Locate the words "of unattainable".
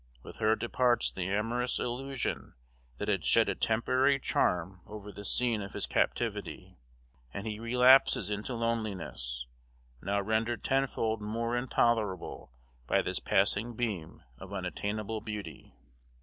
14.39-15.21